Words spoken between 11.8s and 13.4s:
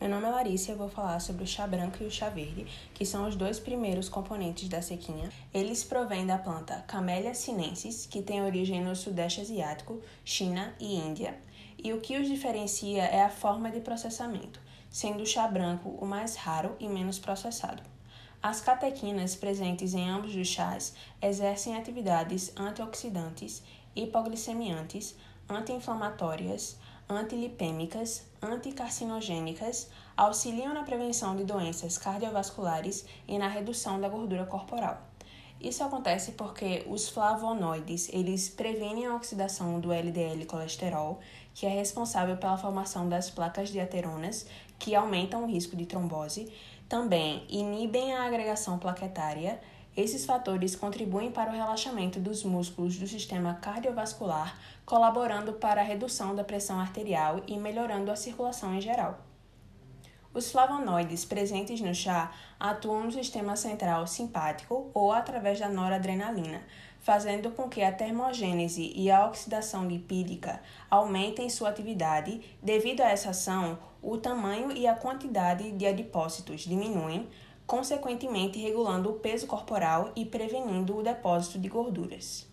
E o que os diferencia é a